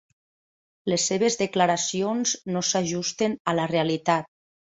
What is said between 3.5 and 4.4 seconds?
a la realitat.